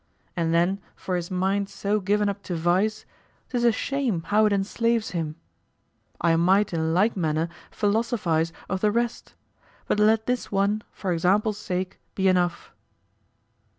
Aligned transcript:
And 0.35 0.51
then 0.51 0.81
for 0.95 1.15
his 1.15 1.29
mind 1.29 1.69
so 1.69 1.99
given 1.99 2.27
up 2.27 2.41
to 2.49 2.55
vice, 2.55 3.05
'tis 3.49 3.63
a 3.63 3.71
shame 3.71 4.23
how 4.23 4.47
it 4.47 4.51
enslaves 4.51 5.11
him. 5.11 5.35
I 6.19 6.35
might 6.37 6.73
in 6.73 6.91
like 6.95 7.15
manner 7.15 7.49
philosophize 7.69 8.51
of 8.67 8.81
the 8.81 8.89
rest; 8.91 9.35
but 9.85 9.99
let 9.99 10.25
this 10.25 10.51
one, 10.51 10.81
for 10.91 11.13
example's 11.13 11.59
sake, 11.59 11.99
be 12.15 12.27
enough. 12.27 12.71